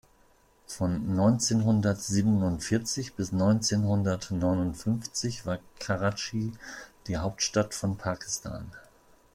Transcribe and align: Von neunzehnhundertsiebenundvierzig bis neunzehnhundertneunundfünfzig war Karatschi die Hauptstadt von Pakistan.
Von 0.65 1.13
neunzehnhundertsiebenundvierzig 1.15 3.13
bis 3.13 3.31
neunzehnhundertneunundfünfzig 3.33 5.45
war 5.45 5.59
Karatschi 5.77 6.53
die 7.05 7.17
Hauptstadt 7.17 7.75
von 7.75 7.97
Pakistan. 7.99 8.71